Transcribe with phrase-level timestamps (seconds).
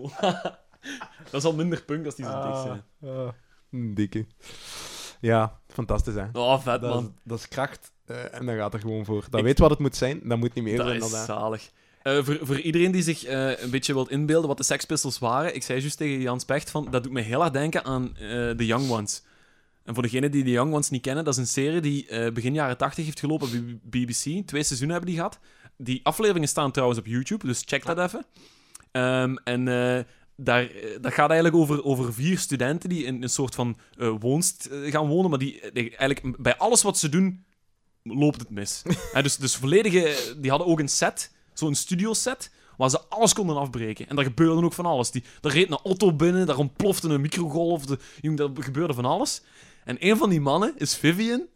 [1.30, 2.82] Dat is al minder punk als die zo dik zijn.
[3.16, 3.28] Ah,
[3.70, 4.26] een dikke.
[5.20, 6.24] Ja, fantastisch hè.
[6.32, 7.16] Oh, vet Dat is, man.
[7.24, 9.24] dat is kracht eh, en dan gaat er gewoon voor.
[9.30, 11.24] Dat Ik- weet wat het moet zijn, dat moet niet meer Dat zijn is dat.
[11.24, 11.70] zalig.
[12.02, 15.18] Eh, voor, voor iedereen die zich eh, een beetje wilt inbeelden wat de Sex Pistols
[15.18, 18.16] waren, ik zei juist tegen Jan Specht van, dat doet me heel erg denken aan
[18.16, 19.22] eh The Young Ones.
[19.84, 22.32] En voor degenen die The Young Ones niet kennen, dat is een serie die eh,
[22.32, 23.52] begin jaren 80 heeft gelopen op
[23.90, 24.46] BBC.
[24.46, 25.38] Twee seizoenen hebben die gehad.
[25.76, 28.24] Die afleveringen staan trouwens op YouTube, dus check dat even.
[28.92, 30.04] Ehm, en eh,
[30.36, 34.12] daar, eh, dat gaat eigenlijk over, over vier studenten die in een soort van eh,
[34.20, 35.60] woonst gaan wonen, maar die
[35.96, 37.44] eigenlijk bij alles wat ze doen,
[38.02, 38.82] loopt het mis.
[39.22, 40.34] Dus, dus volledige...
[40.38, 44.08] Die hadden ook een set, zo'n studioset, waar ze alles konden afbreken.
[44.08, 45.10] En daar gebeurde ook van alles.
[45.10, 47.98] Die, daar reed een auto binnen, daar ontplofte een microgolf, de,
[48.34, 49.42] daar gebeurde van alles.
[49.84, 51.46] En een van die mannen is Vivian,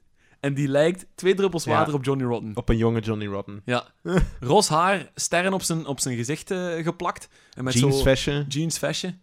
[0.46, 2.52] en die lijkt twee druppels water op Johnny Rotten.
[2.56, 3.62] Op een jonge Johnny Rotten.
[3.64, 3.84] Ja.
[4.40, 7.28] Ros haar, sterren op zijn, op zijn gezicht eh, geplakt.
[7.52, 8.44] En met Jeans zo fashion.
[8.48, 9.14] jeans vestje.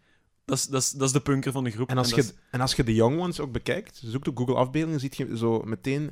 [0.46, 1.90] Dat is, dat, is, dat is de punker van de groep.
[1.90, 4.56] En als, je, is- en als je de Young Ones ook bekijkt, zoekt op Google
[4.56, 6.12] afbeeldingen, ziet je zo meteen...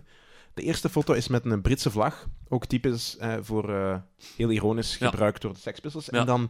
[0.54, 2.28] De eerste foto is met een Britse vlag.
[2.50, 3.74] Ook typisch eh, voor...
[3.76, 3.96] eh,
[4.36, 5.10] heel ironisch Ja.
[5.10, 6.06] gebruikt door de Sex Pistols.
[6.06, 6.20] Ja.
[6.20, 6.50] En dan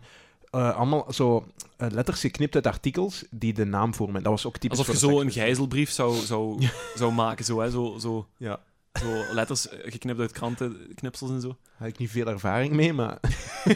[0.51, 1.45] eh, allemaal zo
[1.77, 4.23] eh, letters geknipt uit artikels die de naam vormen.
[4.23, 7.45] Dat was ook typisch Alsof je zo een gijzelbrief zou, zou, zou maken.
[7.45, 7.69] Zo, hè?
[7.69, 8.59] Zo, zo, Ja.
[8.99, 11.47] zo letters eh, geknipt uit krantenknipsels en zo.
[11.47, 13.19] Daar heb ik niet veel ervaring mee, maar...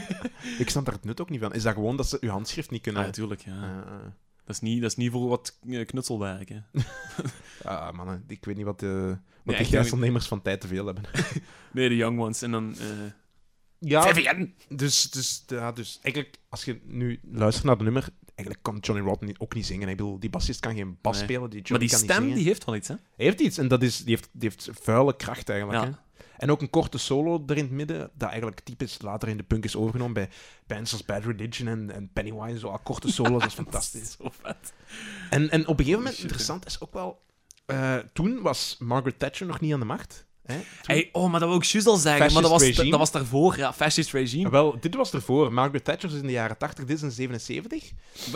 [0.59, 1.53] ik snap daar het nut ook niet van.
[1.53, 3.07] Is dat gewoon dat ze uw handschrift niet Ja, kunnen...
[3.09, 3.41] natuurlijk.
[3.41, 3.51] Ja.
[3.51, 4.11] Eh,
[4.45, 6.49] Dat, is niet, dat is niet voor wat knutselwerk.
[6.49, 6.59] Hè.
[7.63, 10.85] ah, mannen, ik weet niet wat de, wat Nee, de gijzelnemers van tijd te veel
[10.85, 11.03] hebben.
[11.71, 12.41] Nee, de Young Ones.
[12.41, 12.75] En dan...
[13.79, 14.53] Ja, Vivian!
[14.69, 19.05] Dus, dus, ja, dus eigenlijk, als je nu luistert naar de nummer, eigenlijk kan Johnny
[19.05, 19.89] Rotten ook niet zingen.
[19.89, 21.23] Ik bedoel, die bassist kan geen bas Nee.
[21.23, 22.35] spelen, die Maar die kan niet stem, zingen.
[22.35, 22.95] die heeft wel iets, hè?
[23.15, 25.83] Hij heeft iets, en dat is, die, heeft, die heeft vuile kracht eigenlijk.
[25.83, 25.89] Ja.
[25.89, 25.95] Hè?
[26.37, 29.43] En ook een korte solo er in het midden, dat eigenlijk typisch later in de
[29.43, 30.29] punk is overgenomen bij
[30.67, 32.59] bands als Bad Religion en, en Pennywise.
[32.59, 34.11] Zo al korte solo's, dat is fantastisch.
[34.11, 34.73] Zo vet.
[35.29, 37.21] En, en op een gegeven moment, interessant is ook wel,
[37.65, 40.24] eh, toen was Margaret Thatcher nog niet aan de macht.
[40.45, 40.57] Hè?
[40.81, 42.33] Hey, oh, maar dat wil ik juist al zeggen.
[42.33, 42.89] Maar dat was, regime.
[42.89, 43.57] dat was daarvoor.
[43.57, 44.49] Ja, fascist regime.
[44.49, 45.53] Wel, dit was ervoor.
[45.53, 47.91] Margaret Thatcher is in de jaren 80, dit is in 77.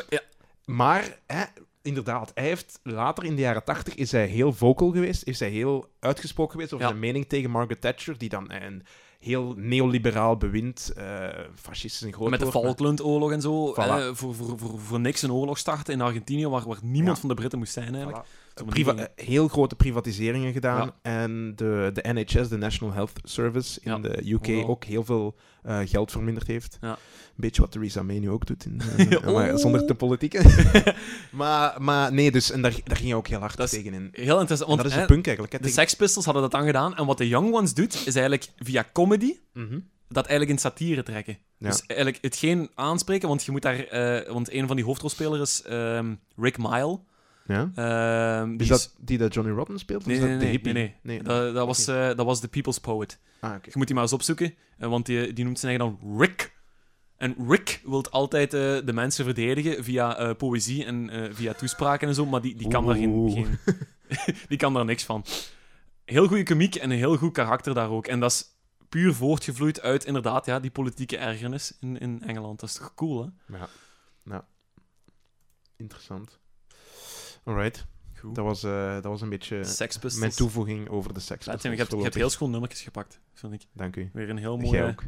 [0.09, 0.21] Ja,
[0.65, 1.43] Maar, hè,
[1.81, 5.49] inderdaad, hij heeft later in de jaren 80 is hij heel vocal geweest, is hij
[5.49, 6.91] heel uitgesproken geweest over Ja.
[6.91, 8.83] zijn mening tegen Margaret Thatcher, die dan een
[9.19, 13.73] heel neoliberaal bewind, eh fascistisch en groot met de Falklandoorlog en zo.
[13.73, 13.77] Voilà.
[13.77, 17.19] eh, voor, voor, voor, voor niks een oorlog starten in Argentinië, waar, waar niemand Ja.
[17.21, 18.25] van de Britten moest zijn eigenlijk.
[18.25, 18.65] Voilà.
[18.65, 20.91] Priva- eh, heel grote privatiseringen gedaan.
[21.03, 21.11] Ja.
[21.11, 25.35] En de, de NHS, de National Health Service in Ja, de UK, ook heel veel
[25.85, 26.77] geld verminderd heeft.
[26.81, 26.89] Ja.
[26.91, 26.97] Een
[27.45, 28.81] beetje wat Theresa May nu ook doet, in,
[29.33, 29.55] maar Oh.
[29.57, 30.39] zonder te politiek.
[31.31, 34.09] maar, maar nee, dus, en daar, daar ging je ook heel hard Dat tegen in.
[34.11, 34.59] Heel interessant.
[34.71, 35.51] En Want dat is een punk eigenlijk.
[35.53, 36.95] Hè, de tegen- Sex Pistols hadden dat dan gedaan.
[36.95, 39.08] En wat de Young Ones doet, is eigenlijk via comedy
[39.53, 39.79] Mhm.
[40.07, 41.37] dat eigenlijk in satire trekken.
[41.57, 41.69] Ja.
[41.69, 43.79] Dus eigenlijk hetgeen aanspreken, want je moet daar...
[43.79, 46.99] eh, want een van die hoofdrolspelers is ehm, Rick Mile.
[47.45, 47.71] Ja?
[47.75, 49.99] Ehm, die Is dat die dat Johnny Rotten speelt?
[50.01, 50.73] Of Nee, is dat nee, de nee, hippie?
[50.73, 51.23] nee, nee.
[51.23, 53.19] Dat, dat, was, eh, dat was de People's Poet.
[53.39, 53.53] Ah.
[53.63, 56.57] Je moet die maar eens opzoeken, eh, want die, die noemt zijn eigen dan Rick.
[57.17, 62.25] En Rick wil altijd de mensen verdedigen via eh, poëzie en via toespraken en zo,
[62.25, 63.47] maar die, die, kan daar geen,
[64.49, 65.25] die kan daar niks van.
[66.05, 68.07] Heel goede komiek en een heel goed karakter daar ook.
[68.07, 68.45] En dat is
[68.89, 72.59] puur voortgevloeid uit inderdaad ja, die politieke ergernis in, in Engeland.
[72.59, 73.57] Dat is toch cool, hè?
[73.57, 73.67] Ja.
[74.23, 74.47] ja.
[75.77, 76.39] Interessant.
[77.43, 77.85] Alright.
[78.19, 78.35] Goed.
[78.35, 79.65] Dat was, eh, dat was een beetje
[80.19, 81.45] mijn toevoeging over de seks.
[81.45, 83.65] Je hebt, je hebt heel schoon nummertjes gepakt, vind ik.
[83.73, 84.09] Dank u.
[84.13, 84.83] Weer een heel Jij mooie...
[84.83, 85.03] ook.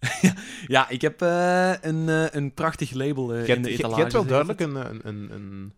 [0.66, 3.94] Ja, ik heb eh, een, eh, een prachtig label in de etalage.
[3.94, 5.74] je hebt wel duidelijk een, een, een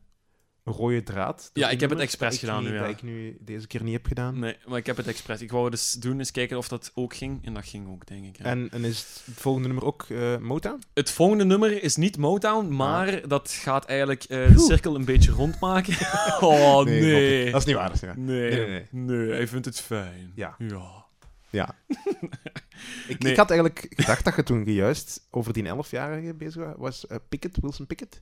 [0.71, 1.50] rode draad.
[1.53, 2.81] Ja, ik heb het expres gedaan nu, ja.
[2.81, 4.38] Dat ik nu deze keer niet heb gedaan.
[4.38, 5.41] Nee, maar ik heb het expres.
[5.41, 7.44] Ik wou dus doen, eens kijken of dat ook ging.
[7.47, 8.38] En dat ging ook, denk ik.
[8.38, 8.44] ja.
[8.44, 10.82] En, en is het volgende nummer ook eh Motown?
[10.94, 14.59] Het volgende nummer is niet Motown, maar dat gaat eigenlijk eh, de Ah.
[14.59, 15.94] Cirkel een beetje rondmaken.
[16.41, 17.50] oh, nee.
[17.50, 17.93] Dat is niet waar.
[18.00, 18.19] Waar.
[18.19, 19.31] Nee, Nee, nee, nee, nee.
[19.31, 20.33] hij vindt het fijn.
[20.34, 20.54] Ja.
[20.59, 21.04] Ja.
[21.50, 21.74] Ja.
[23.08, 23.32] ik, Nee.
[23.32, 27.06] ik had eigenlijk gedacht dat je toen juist over die 11-jarige bezig wa- was.
[27.06, 28.21] eh, Pickett, Wilson Pickett.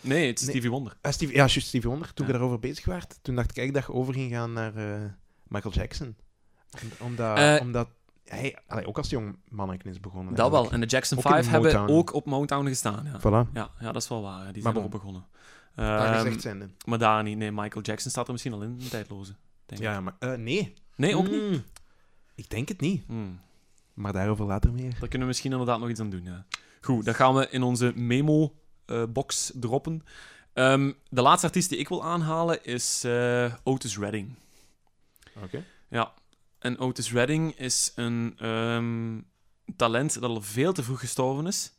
[0.00, 0.54] Nee, het is Nee.
[0.54, 0.96] Stevie Wonder.
[1.00, 2.14] Ah, Stevie, ja, juist Stevie Wonder.
[2.14, 2.32] Toen Ja.
[2.32, 5.00] je daarover bezig was, toen dacht ik eigenlijk dat je over ging gaan naar eh,
[5.46, 6.16] Michael Jackson.
[6.82, 7.88] Om- omdat, Eh, omdat
[8.24, 10.34] hij allee, ook als jong manneken is begonnen.
[10.34, 10.70] Dat wel.
[10.70, 13.04] En de Jackson Ook in 5 hebben ook op Motown gestaan.
[13.04, 13.50] Ja, Voilà.
[13.52, 14.52] ja, ja dat is wel waar.
[14.52, 15.00] Die Maar zijn erop bon.
[15.00, 15.26] begonnen.
[15.74, 16.68] Daar Ehm, gezegd zijnde.
[16.86, 17.36] maar daar niet.
[17.38, 19.34] Nee, Michael Jackson staat er misschien al in, een tijdloze.
[19.66, 19.86] Denk ik.
[19.86, 20.74] Ja, maar nee.
[20.96, 21.40] Nee, ook niet.
[21.40, 21.62] Mm,
[22.34, 23.04] Ik denk het niet.
[23.06, 23.40] Hmm.
[23.94, 24.90] Maar daarover later meer.
[24.90, 26.24] Daar kunnen we misschien inderdaad nog iets aan doen.
[26.24, 26.46] Ja.
[26.80, 30.02] Goed, dan gaan we in onze memo-box droppen.
[30.52, 34.34] Ehm, de laatste artiest die ik wil aanhalen is eh, Otis Redding.
[35.42, 35.64] Oké.
[35.88, 36.12] Ja,
[36.58, 39.20] en Otis Redding is een ehm,
[39.76, 41.72] talent dat al veel te vroeg gestorven is.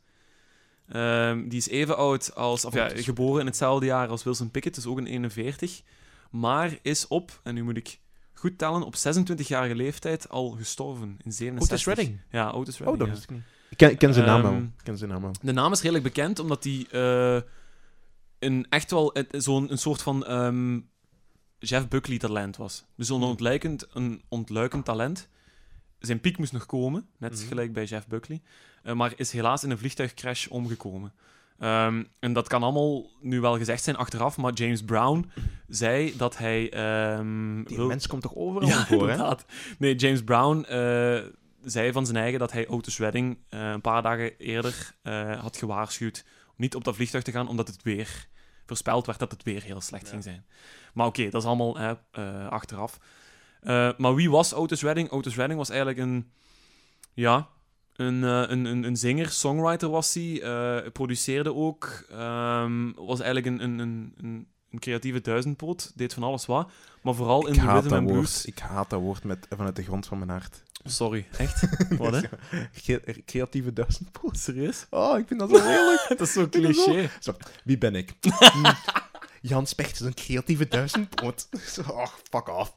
[0.88, 4.74] Ehm, die is even oud als, of ja, geboren in hetzelfde jaar als Wilson Pickett,
[4.74, 5.82] dus ook een 41.
[6.30, 7.98] Maar is op, en nu moet ik
[8.38, 11.62] goed tellen, op 26-jarige leeftijd al gestorven in 67.
[11.70, 12.20] Otis Redding.
[12.30, 12.88] Ja, Otis Redding.
[12.92, 13.12] Oh, dat ja.
[13.12, 13.44] wist ik niet.
[13.70, 14.52] Ik ken, ik ken zijn naam wel.
[14.52, 15.34] Ehm, Ik ken zijn naam wel.
[15.42, 17.42] De naam is redelijk bekend omdat hij eh,
[18.38, 20.80] een echt wel zo'n een soort van ehm,
[21.58, 22.84] Jeff Buckley talent was.
[22.96, 25.28] Dus een ontluikend, een ontluikend talent.
[25.98, 27.46] Zijn piek moest nog komen, net Mhm.
[27.48, 28.42] gelijk bij Jeff Buckley.
[28.82, 31.12] eh, maar is helaas in een vliegtuigcrash omgekomen.
[31.58, 35.30] Ehm, en dat kan allemaal nu wel gezegd zijn achteraf, maar James Brown
[35.68, 36.70] zei dat hij.
[36.72, 39.10] ehm, Die wil- mens komt toch overal ja, voor, hè?
[39.12, 39.44] inderdaad.
[39.78, 41.22] Nee, James Brown eh,
[41.64, 45.56] zei van zijn eigen dat hij Otis Redding eh, een paar dagen eerder eh, had
[45.56, 48.26] gewaarschuwd om niet op dat vliegtuig te gaan, omdat het weer
[48.66, 50.10] voorspeld werd dat het weer heel slecht Ja.
[50.10, 50.44] ging zijn.
[50.94, 51.78] Maar oké, dat is allemaal
[52.50, 52.98] achteraf.
[53.96, 55.10] Maar wie was Otis Redding?
[55.10, 56.30] Otis Redding was eigenlijk een...
[57.12, 57.48] Ja,
[57.96, 60.42] een, eh, een, een, een zinger, songwriter was hij.
[60.42, 62.04] eh, produceerde ook.
[62.10, 65.92] ehm, was eigenlijk een, een, een, een, een creatieve duizendpoot.
[65.94, 66.70] Deed van alles wat.
[67.02, 68.04] Maar vooral in de rhythm and woord.
[68.04, 68.44] blues.
[68.44, 70.62] Ik haat dat woord met, vanuit de grond van mijn hart.
[70.84, 71.68] Sorry, echt?
[71.98, 73.22] Wat, hè?
[73.24, 74.38] Creatieve duizendpoot.
[74.38, 74.86] Serieus?
[74.90, 76.04] Oh, ik vind dat zo heerlijk.
[76.18, 77.08] dat is zo cliché.
[77.64, 78.14] Wie ben ik?
[78.52, 78.72] Hm.
[79.40, 81.48] Jan Specht is een creatieve duizendpoot.
[81.90, 82.76] Oh, fuck off.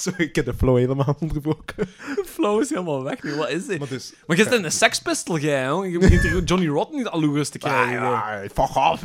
[0.04, 1.86] Sorry, ik heb de flow helemaal onderbroken.
[2.24, 3.34] Flow is helemaal weg nu.
[3.34, 3.78] Wat is dit?
[3.78, 4.12] Maar dus...
[4.26, 5.88] Maar je een sekspistol, jij, hoor.
[5.88, 7.20] Je begint Johnny Rotten niet al
[7.50, 7.92] te Ah, krijgen.
[8.02, 9.02] ja, fuck off.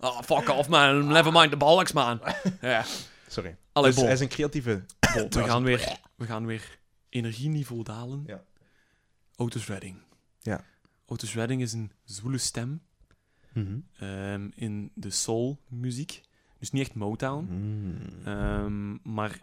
[0.00, 1.06] Oh, fuck off, man.
[1.06, 2.20] Never mind the bollocks, man.
[2.60, 2.84] Ja.
[3.28, 3.56] Sorry.
[3.72, 4.82] Allee, dus hij is een creatieve...
[5.30, 6.78] We, gaan weer, we gaan weer
[7.08, 8.22] energieniveau dalen.
[8.26, 8.42] Ja.
[9.36, 9.96] Otis Redding.
[10.40, 10.64] Ja.
[11.06, 12.82] Otis Redding is een zwoele stem
[13.52, 13.78] Mhm.
[13.98, 16.20] ehm, in de soul-muziek.
[16.58, 17.46] Dus niet echt Motown.
[17.50, 17.96] Mm.
[18.24, 19.40] Ehm, maar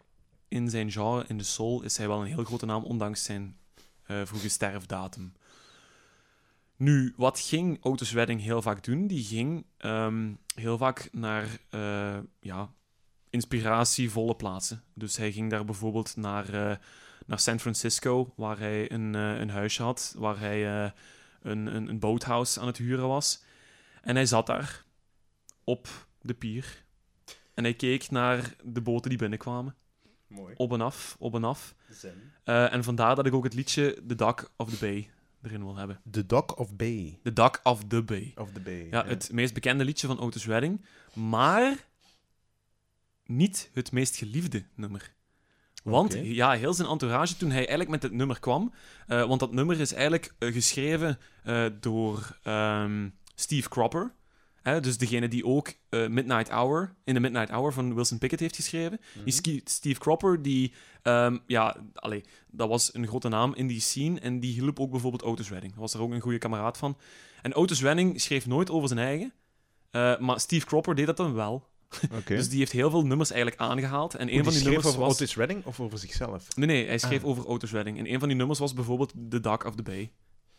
[0.49, 3.57] in zijn genre, in de soul, is hij wel een heel grote naam, ondanks zijn
[4.03, 5.33] eh, vroege sterfdatum.
[6.75, 9.07] Nu, wat ging Otis Redding heel vaak doen?
[9.07, 12.71] Die ging ehm, heel vaak naar eh, ja,
[13.29, 14.83] inspiratievolle plaatsen.
[14.93, 16.77] Dus hij ging daar bijvoorbeeld naar, eh,
[17.25, 20.65] naar San Francisco, waar hij een, een huisje had, waar hij
[21.41, 22.21] een, een, een
[22.59, 23.43] aan het huren was.
[24.01, 24.85] En hij zat daar
[25.63, 26.83] op de pier.
[27.53, 29.75] En hij keek naar de boten die binnenkwamen.
[30.29, 30.53] Mooi.
[30.57, 31.75] Op en af, op en af.
[31.91, 32.33] Zen.
[32.43, 35.09] Eh, en vandaar dat ik ook het liedje The Dock of the Bay
[35.41, 36.01] erin wil hebben.
[36.11, 37.19] The Dock of Bay.
[37.23, 38.33] The Dock of the Bay.
[38.35, 38.87] Of the Bay.
[38.91, 41.87] Ja, het meest bekende liedje van Otis Redding, maar
[43.25, 45.13] niet het meest geliefde nummer.
[45.83, 48.73] Want ja, heel zijn entourage toen hij eigenlijk met het nummer kwam,
[49.07, 54.13] eh, want dat nummer is eigenlijk eh, geschreven eh, door ehm, Steve Cropper.
[54.69, 58.41] Hè, dus degene die ook eh, Midnight Hour, in de Midnight Hour van Wilson Pickett
[58.41, 58.99] heeft geschreven.
[59.23, 63.79] Die Ski- Steve Cropper, die, ehm, ja, allee, dat was een grote naam in die
[63.81, 64.19] scene.
[64.19, 65.75] En die hielp ook bijvoorbeeld Otis Redding.
[65.75, 66.97] Was er ook een goede kameraad van.
[67.41, 69.33] En Otis Redding schreef nooit over zijn eigen.
[69.91, 71.67] eh, maar Steve Cropper deed dat dan wel.
[72.37, 74.15] Dus die heeft heel veel nummers eigenlijk aangehaald.
[74.15, 75.13] En een van die nummers over was...
[75.13, 76.55] Otis Redding of over zichzelf?
[76.55, 77.27] Nee, nee, hij schreef Ah.
[77.29, 77.97] over Otis Redding.
[77.97, 80.11] En een van die nummers was bijvoorbeeld The Dock of the Bay.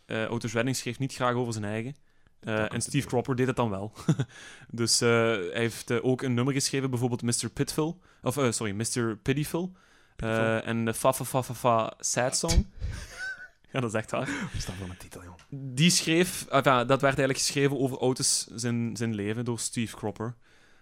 [0.07, 1.95] Eh, Otis Redding schreef niet graag over zijn eigen.
[2.40, 3.06] Eh, en the Steve.
[3.06, 3.92] Cropper deed het dan wel.
[4.70, 7.50] dus eh, hij heeft eh, ook een nummer geschreven, bijvoorbeeld Mr.
[7.50, 7.96] Pitville.
[8.22, 9.16] Of, sorry, Mr.
[9.16, 9.72] Pitiful.
[10.16, 12.72] en de Fa Fa Fa Fa Fa Sad Song.
[13.72, 14.26] ja, dat is echt waar.
[14.26, 15.34] Wat is dat voor een titel, joh?
[15.50, 20.37] Die schreef, enfin, dat werd eigenlijk geschreven over Otis zijn, zijn leven door Steve Cropper.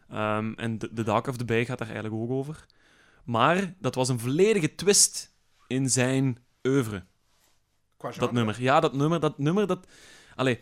[0.09, 2.67] Ehm, en de Dark of the Bay gaat daar eigenlijk ook over.
[3.25, 5.35] Maar dat was een volledige twist
[5.67, 7.05] in zijn oeuvre,
[8.19, 8.63] dat nummer.
[8.63, 9.87] Ja, dat nummer, dat nummer, dat...
[10.35, 10.61] Allee,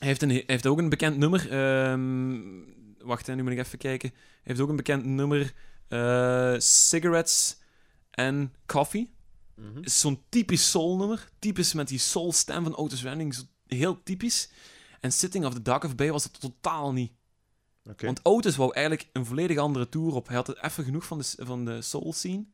[0.00, 1.50] hij heeft, een, hij heeft ook een bekend nummer.
[1.50, 2.40] ehm,
[2.98, 4.10] wacht, hè, nu moet ik even kijken.
[4.10, 5.52] Hij heeft ook een bekend nummer.
[5.88, 7.58] eh, Cigarettes
[8.10, 9.12] and Coffee
[9.54, 9.78] Mhm.
[9.82, 11.28] is zo'n typisch soul-nummer.
[11.38, 13.36] Typisch met die soul-stem van Otis Redding.
[13.66, 14.50] Heel typisch.
[15.00, 17.12] En Sitting of the Dock of Bay was het totaal niet.
[17.98, 20.26] Want Otis wou eigenlijk een volledig andere tour op.
[20.26, 22.44] Hij had het even genoeg van de, van de soul-scene.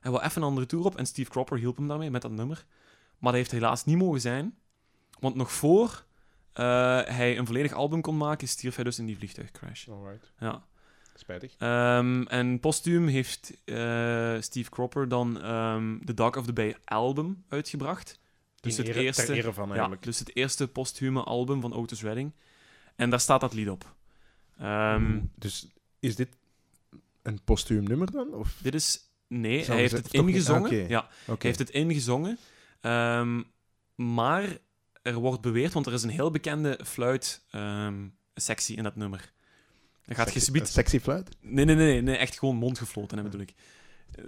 [0.00, 0.96] Hij wou even een andere tour op.
[0.96, 2.66] En Steve Cropper hielp hem daarmee, met dat nummer.
[3.18, 4.58] Maar dat heeft helaas niet mogen zijn.
[5.20, 6.06] Want nog voor
[7.14, 9.88] hij een volledig album kon maken, stierf hij dus in die vliegtuigcrash.
[9.88, 10.32] Alright.
[10.38, 10.68] Ja.
[11.14, 11.54] Spijtig.
[11.58, 17.44] Ehm, en postuum heeft eh, Steve Cropper dan ehm The Dog of the Bay album
[17.48, 18.18] uitgebracht.
[18.60, 22.32] Dus In het ere- eerste, van ja, dus het eerste posthume album van Otis Redding.
[22.96, 23.94] En daar staat dat lied op.
[24.58, 25.68] Ehm, Dus
[26.00, 26.28] is dit
[27.22, 28.34] een postuum nummer dan?
[28.34, 28.56] Of?
[28.62, 29.00] Dit is...
[29.26, 30.70] Nee, hij heeft gezegd- het ingezongen.
[30.82, 30.88] Ah.
[30.88, 32.38] Ja, hij heeft het ingezongen.
[33.94, 34.58] Maar
[35.02, 39.32] er wordt beweerd, want er is een heel bekende fluit-sectie in dat nummer.
[40.06, 40.28] Dan gaat
[40.68, 41.28] Sexy- fluit?
[41.40, 43.54] Nee, nee, nee, nee, echt gewoon mondgefloten, hè, bedoel ik.
[44.14, 44.24] Eh,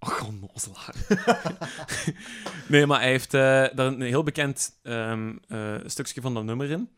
[0.00, 0.94] Och, onnozelaar.
[2.68, 6.70] nee, maar hij heeft eh, daar een heel bekend ehm, eh, stukje van dat nummer
[6.70, 6.88] in.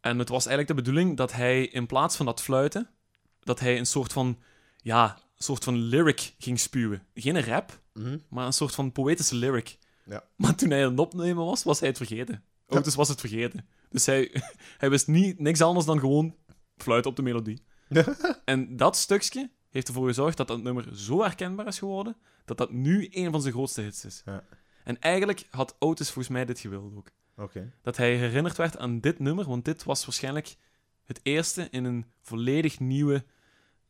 [0.00, 2.88] En het was eigenlijk de bedoeling dat hij in plaats van dat fluiten,
[3.40, 4.38] dat hij een soort van,
[4.76, 7.02] ja, een soort van lyric ging spuwen.
[7.14, 8.18] Geen rap, Mhm.
[8.28, 9.78] maar een soort van poëtische lyric.
[10.08, 10.24] Ja.
[10.36, 12.42] Maar toen hij aan het opnemen was, was hij het vergeten.
[12.66, 13.66] Otis was het vergeten.
[13.90, 14.42] Dus hij,
[14.78, 16.36] hij wist niet, niks anders dan gewoon
[16.76, 17.62] fluiten op de melodie.
[18.44, 22.72] en dat stukje heeft ervoor gezorgd dat dat nummer zo herkenbaar is geworden, dat dat
[22.72, 24.22] nu een van zijn grootste hits is.
[24.24, 24.44] Ja.
[24.84, 27.10] En eigenlijk had Otis volgens mij dit gewild ook.
[27.82, 30.56] Dat hij herinnerd werd aan dit nummer, want dit was waarschijnlijk
[31.04, 33.24] het eerste in een volledig nieuwe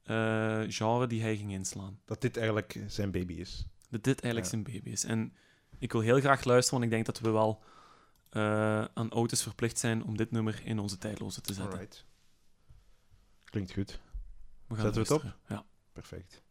[0.03, 2.01] eh, genre die hij ging inslaan.
[2.05, 3.67] Dat dit eigenlijk zijn baby is.
[3.91, 4.51] Dat dit eigenlijk Ja.
[4.51, 5.05] zijn baby is.
[5.05, 5.33] En
[5.79, 7.63] ik wil heel graag luisteren, want ik denk dat we wel
[8.31, 11.73] eh, aan Otis verplicht zijn om dit nummer in onze tijdloze te zetten.
[11.73, 12.05] Alright.
[13.45, 14.01] Klinkt goed.
[14.67, 15.37] We gaan Zetten we het op?
[15.49, 15.65] Ja.
[15.93, 16.43] Perfect.